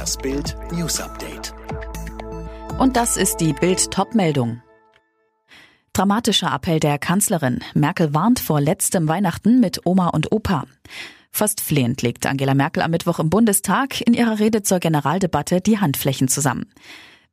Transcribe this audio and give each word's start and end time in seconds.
Das 0.00 0.16
Bild 0.16 0.56
News 0.72 0.98
Update. 0.98 1.52
Und 2.78 2.96
das 2.96 3.18
ist 3.18 3.36
die 3.36 3.52
Bild 3.52 3.90
Topmeldung. 3.90 4.62
Dramatischer 5.92 6.50
Appell 6.54 6.80
der 6.80 6.98
Kanzlerin. 6.98 7.60
Merkel 7.74 8.14
warnt 8.14 8.40
vor 8.40 8.62
letztem 8.62 9.08
Weihnachten 9.08 9.60
mit 9.60 9.84
Oma 9.84 10.08
und 10.08 10.32
Opa. 10.32 10.64
Fast 11.30 11.60
flehend 11.60 12.00
legt 12.00 12.24
Angela 12.24 12.54
Merkel 12.54 12.82
am 12.82 12.92
Mittwoch 12.92 13.18
im 13.18 13.28
Bundestag 13.28 14.00
in 14.00 14.14
ihrer 14.14 14.38
Rede 14.38 14.62
zur 14.62 14.78
Generaldebatte 14.78 15.60
die 15.60 15.80
Handflächen 15.80 16.28
zusammen. 16.28 16.72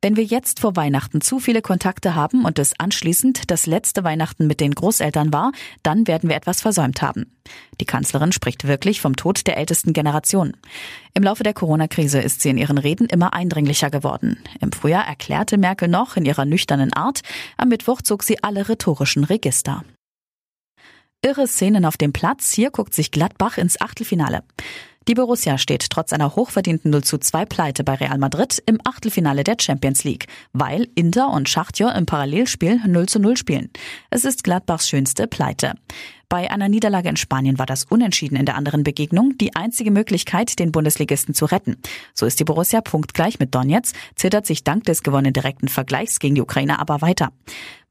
Wenn 0.00 0.16
wir 0.16 0.22
jetzt 0.22 0.60
vor 0.60 0.76
Weihnachten 0.76 1.20
zu 1.20 1.40
viele 1.40 1.60
Kontakte 1.60 2.14
haben 2.14 2.44
und 2.44 2.60
es 2.60 2.78
anschließend 2.78 3.50
das 3.50 3.66
letzte 3.66 4.04
Weihnachten 4.04 4.46
mit 4.46 4.60
den 4.60 4.72
Großeltern 4.72 5.32
war, 5.32 5.50
dann 5.82 6.06
werden 6.06 6.28
wir 6.28 6.36
etwas 6.36 6.60
versäumt 6.60 7.02
haben. 7.02 7.36
Die 7.80 7.84
Kanzlerin 7.84 8.30
spricht 8.30 8.68
wirklich 8.68 9.00
vom 9.00 9.16
Tod 9.16 9.48
der 9.48 9.56
ältesten 9.56 9.92
Generation. 9.92 10.56
Im 11.14 11.24
Laufe 11.24 11.42
der 11.42 11.52
Corona-Krise 11.52 12.20
ist 12.20 12.42
sie 12.42 12.50
in 12.50 12.58
ihren 12.58 12.78
Reden 12.78 13.06
immer 13.06 13.34
eindringlicher 13.34 13.90
geworden. 13.90 14.38
Im 14.60 14.70
Frühjahr 14.70 15.04
erklärte 15.04 15.58
Merkel 15.58 15.88
noch 15.88 16.16
in 16.16 16.24
ihrer 16.24 16.44
nüchternen 16.44 16.92
Art, 16.92 17.22
am 17.56 17.68
Mittwoch 17.68 18.00
zog 18.00 18.22
sie 18.22 18.40
alle 18.44 18.68
rhetorischen 18.68 19.24
Register. 19.24 19.82
Irre 21.22 21.48
Szenen 21.48 21.84
auf 21.84 21.96
dem 21.96 22.12
Platz. 22.12 22.52
Hier 22.52 22.70
guckt 22.70 22.94
sich 22.94 23.10
Gladbach 23.10 23.58
ins 23.58 23.80
Achtelfinale. 23.80 24.44
Die 25.08 25.14
Borussia 25.14 25.56
steht 25.56 25.88
trotz 25.88 26.12
einer 26.12 26.36
hochverdienten 26.36 26.90
0 26.90 27.02
zu 27.02 27.16
2 27.16 27.46
Pleite 27.46 27.82
bei 27.82 27.94
Real 27.94 28.18
Madrid 28.18 28.62
im 28.66 28.78
Achtelfinale 28.84 29.42
der 29.42 29.56
Champions 29.58 30.04
League, 30.04 30.26
weil 30.52 30.86
Inter 30.96 31.30
und 31.30 31.48
Schachtjor 31.48 31.94
im 31.94 32.04
Parallelspiel 32.04 32.82
0 32.86 33.08
zu 33.08 33.18
0 33.18 33.38
spielen. 33.38 33.70
Es 34.10 34.26
ist 34.26 34.44
Gladbachs 34.44 34.86
schönste 34.86 35.26
Pleite. 35.26 35.76
Bei 36.30 36.50
einer 36.50 36.68
Niederlage 36.68 37.08
in 37.08 37.16
Spanien 37.16 37.58
war 37.58 37.64
das 37.64 37.84
Unentschieden 37.84 38.36
in 38.36 38.44
der 38.44 38.56
anderen 38.56 38.84
Begegnung 38.84 39.38
die 39.38 39.56
einzige 39.56 39.90
Möglichkeit, 39.90 40.58
den 40.58 40.72
Bundesligisten 40.72 41.32
zu 41.34 41.46
retten. 41.46 41.78
So 42.12 42.26
ist 42.26 42.38
die 42.38 42.44
Borussia 42.44 42.82
punktgleich 42.82 43.38
mit 43.38 43.54
Donetsk, 43.54 43.96
zittert 44.14 44.44
sich 44.44 44.62
dank 44.62 44.84
des 44.84 45.02
gewonnenen 45.02 45.32
direkten 45.32 45.68
Vergleichs 45.68 46.18
gegen 46.18 46.34
die 46.34 46.42
Ukraine 46.42 46.80
aber 46.80 47.00
weiter. 47.00 47.32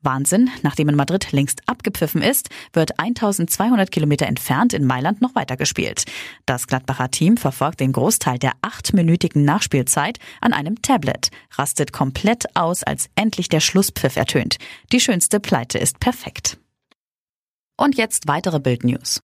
Wahnsinn, 0.04 0.52
nachdem 0.62 0.88
in 0.90 0.96
Madrid 0.96 1.32
längst 1.32 1.68
abgepfiffen 1.68 2.22
ist, 2.22 2.50
wird 2.74 3.00
1200 3.00 3.90
Kilometer 3.90 4.28
entfernt 4.28 4.74
in 4.74 4.86
Mailand 4.86 5.20
noch 5.20 5.34
weitergespielt. 5.34 6.06
Das 6.46 6.68
Gladbacher 6.68 7.10
Team 7.10 7.38
verfolgt 7.38 7.80
den 7.80 7.92
Großteil 7.92 8.38
der 8.38 8.52
achtminütigen 8.62 9.46
Nachspielzeit 9.46 10.20
an 10.42 10.54
einem 10.54 10.84
Tablet, 10.84 11.32
rastet 11.56 11.92
komplett 11.92 12.56
aus, 12.56 12.84
als 12.84 13.10
endlich 13.16 13.50
der 13.50 13.62
Schlusspfiff 13.62 14.16
ertönt. 14.16 14.58
Die 14.92 15.00
schönste 15.00 15.40
Pleite 15.40 15.80
ist 15.80 16.00
perfekt. 16.00 16.60
Und 17.80 17.96
jetzt 17.96 18.28
weitere 18.28 18.60
Bildnews. 18.60 19.22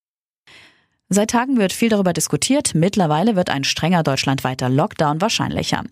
Seit 1.14 1.30
Tagen 1.30 1.58
wird 1.58 1.74
viel 1.74 1.90
darüber 1.90 2.12
diskutiert. 2.12 2.74
Mittlerweile 2.74 3.36
wird 3.36 3.52
ein 3.52 3.64
strenger 3.64 4.02
deutschlandweiter 4.02 4.68
Lockdown 4.68 5.22
wahrscheinlicher. 5.22 5.84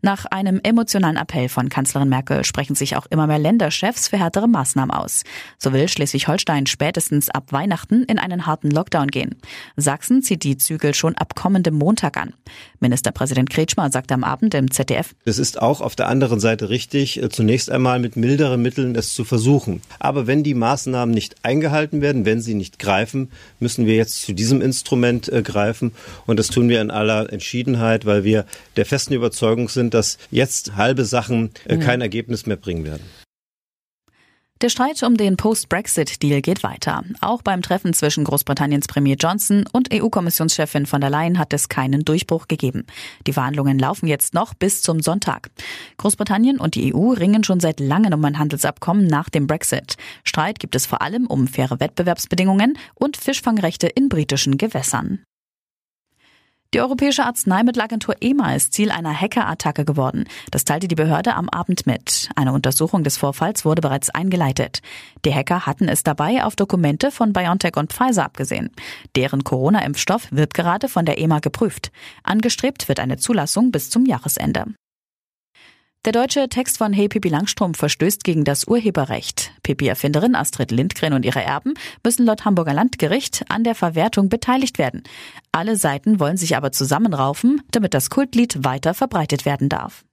Nach 0.00 0.24
einem 0.24 0.58
emotionalen 0.62 1.18
Appell 1.18 1.50
von 1.50 1.68
Kanzlerin 1.68 2.08
Merkel 2.08 2.44
sprechen 2.44 2.74
sich 2.74 2.96
auch 2.96 3.04
immer 3.10 3.26
mehr 3.26 3.38
Länderchefs 3.38 4.08
für 4.08 4.18
härtere 4.18 4.48
Maßnahmen 4.48 4.90
aus. 4.90 5.24
So 5.58 5.74
will 5.74 5.86
Schleswig-Holstein 5.86 6.66
spätestens 6.66 7.28
ab 7.28 7.52
Weihnachten 7.52 8.04
in 8.04 8.18
einen 8.18 8.46
harten 8.46 8.70
Lockdown 8.70 9.08
gehen. 9.08 9.36
Sachsen 9.76 10.22
zieht 10.22 10.44
die 10.44 10.56
Zügel 10.56 10.94
schon 10.94 11.14
ab 11.14 11.34
kommendem 11.34 11.74
Montag 11.74 12.16
an. 12.16 12.32
Ministerpräsident 12.78 13.50
Kretschmer 13.50 13.90
sagte 13.90 14.14
am 14.14 14.24
Abend 14.24 14.54
im 14.54 14.70
ZDF. 14.70 15.14
Es 15.26 15.38
ist 15.38 15.60
auch 15.60 15.82
auf 15.82 15.94
der 15.94 16.08
anderen 16.08 16.40
Seite 16.40 16.70
richtig, 16.70 17.22
äh, 17.22 17.28
zunächst 17.28 17.70
einmal 17.70 17.98
mit 17.98 18.16
milderen 18.16 18.62
Mitteln 18.62 18.96
es 18.96 19.12
zu 19.12 19.26
versuchen. 19.26 19.82
Aber 19.98 20.26
wenn 20.26 20.42
die 20.42 20.54
Maßnahmen 20.54 21.14
nicht 21.14 21.36
eingehalten 21.44 22.00
werden, 22.00 22.24
wenn 22.24 22.40
sie 22.40 22.54
nicht 22.54 22.78
greifen, 22.78 23.30
müssen 23.58 23.84
wir 23.84 23.96
jetzt 23.96 24.22
zu 24.22 24.32
diesem 24.32 24.69
Instrument 24.70 25.28
äh, 25.28 25.42
greifen. 25.42 25.92
Und 26.26 26.38
das 26.38 26.48
tun 26.48 26.68
wir 26.68 26.80
in 26.80 26.90
aller 26.90 27.32
Entschiedenheit, 27.32 28.06
weil 28.06 28.24
wir 28.24 28.44
der 28.76 28.86
festen 28.86 29.14
Überzeugung 29.14 29.68
sind, 29.68 29.94
dass 29.94 30.18
jetzt 30.30 30.76
halbe 30.76 31.04
Sachen 31.04 31.50
äh, 31.66 31.76
mhm. 31.76 31.80
kein 31.80 32.00
Ergebnis 32.00 32.46
mehr 32.46 32.56
bringen 32.56 32.84
werden. 32.84 33.04
Der 34.62 34.68
Streit 34.68 35.02
um 35.02 35.16
den 35.16 35.38
Post-Brexit-Deal 35.38 36.42
geht 36.42 36.62
weiter. 36.62 37.02
Auch 37.22 37.40
beim 37.40 37.62
Treffen 37.62 37.94
zwischen 37.94 38.24
Großbritanniens 38.24 38.88
Premier 38.88 39.16
Johnson 39.18 39.64
und 39.72 39.88
EU-Kommissionschefin 39.90 40.84
von 40.84 41.00
der 41.00 41.08
Leyen 41.08 41.38
hat 41.38 41.54
es 41.54 41.70
keinen 41.70 42.04
Durchbruch 42.04 42.46
gegeben. 42.46 42.84
Die 43.26 43.32
Verhandlungen 43.32 43.78
laufen 43.78 44.06
jetzt 44.06 44.34
noch 44.34 44.52
bis 44.52 44.82
zum 44.82 45.00
Sonntag. 45.00 45.50
Großbritannien 45.96 46.60
und 46.60 46.74
die 46.74 46.94
EU 46.94 47.12
ringen 47.12 47.42
schon 47.42 47.60
seit 47.60 47.80
langem 47.80 48.12
um 48.12 48.24
ein 48.26 48.38
Handelsabkommen 48.38 49.06
nach 49.06 49.30
dem 49.30 49.46
Brexit. 49.46 49.96
Streit 50.24 50.58
gibt 50.58 50.74
es 50.74 50.84
vor 50.84 51.00
allem 51.00 51.26
um 51.26 51.46
faire 51.46 51.80
Wettbewerbsbedingungen 51.80 52.76
und 52.94 53.16
Fischfangrechte 53.16 53.86
in 53.86 54.10
britischen 54.10 54.58
Gewässern. 54.58 55.24
Die 56.72 56.80
Europäische 56.80 57.24
Arzneimittelagentur 57.24 58.14
EMA 58.20 58.54
ist 58.54 58.72
Ziel 58.72 58.92
einer 58.92 59.12
Hackerattacke 59.12 59.84
geworden. 59.84 60.28
Das 60.52 60.64
teilte 60.64 60.86
die 60.86 60.94
Behörde 60.94 61.34
am 61.34 61.48
Abend 61.48 61.84
mit. 61.84 62.28
Eine 62.36 62.52
Untersuchung 62.52 63.02
des 63.02 63.16
Vorfalls 63.16 63.64
wurde 63.64 63.82
bereits 63.82 64.08
eingeleitet. 64.10 64.80
Die 65.24 65.34
Hacker 65.34 65.66
hatten 65.66 65.88
es 65.88 66.04
dabei 66.04 66.44
auf 66.44 66.54
Dokumente 66.54 67.10
von 67.10 67.32
BioNTech 67.32 67.76
und 67.76 67.92
Pfizer 67.92 68.24
abgesehen. 68.24 68.70
Deren 69.16 69.42
Corona-Impfstoff 69.42 70.28
wird 70.30 70.54
gerade 70.54 70.88
von 70.88 71.04
der 71.04 71.18
EMA 71.18 71.40
geprüft. 71.40 71.90
Angestrebt 72.22 72.86
wird 72.88 73.00
eine 73.00 73.16
Zulassung 73.16 73.72
bis 73.72 73.90
zum 73.90 74.06
Jahresende. 74.06 74.66
Der 76.06 76.12
deutsche 76.12 76.48
Text 76.48 76.78
von 76.78 76.94
Hey 76.94 77.08
Pippi 77.08 77.28
Langstrom 77.28 77.74
verstößt 77.74 78.24
gegen 78.24 78.44
das 78.44 78.66
Urheberrecht. 78.66 79.52
Pippi-Erfinderin 79.62 80.34
Astrid 80.34 80.70
Lindgren 80.70 81.12
und 81.12 81.26
ihre 81.26 81.42
Erben 81.42 81.74
müssen 82.02 82.24
laut 82.24 82.46
Hamburger 82.46 82.72
Landgericht 82.72 83.44
an 83.50 83.64
der 83.64 83.74
Verwertung 83.74 84.30
beteiligt 84.30 84.78
werden. 84.78 85.02
Alle 85.52 85.76
Seiten 85.76 86.18
wollen 86.18 86.38
sich 86.38 86.56
aber 86.56 86.72
zusammenraufen, 86.72 87.60
damit 87.70 87.92
das 87.92 88.08
Kultlied 88.08 88.64
weiter 88.64 88.94
verbreitet 88.94 89.44
werden 89.44 89.68
darf. 89.68 90.06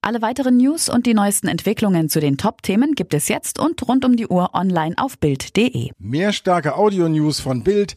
Alle 0.00 0.22
weiteren 0.22 0.58
News 0.58 0.88
und 0.88 1.06
die 1.06 1.14
neuesten 1.14 1.48
Entwicklungen 1.48 2.08
zu 2.08 2.20
den 2.20 2.38
Top-Themen 2.38 2.94
gibt 2.94 3.14
es 3.14 3.26
jetzt 3.26 3.58
und 3.58 3.86
rund 3.88 4.04
um 4.04 4.14
die 4.14 4.28
Uhr 4.28 4.54
online 4.54 4.94
auf 4.96 5.18
Bild.de. 5.18 5.90
Mehr 5.98 6.32
starke 6.32 6.76
Audio-News 6.76 7.40
von 7.40 7.64
Bild 7.64 7.96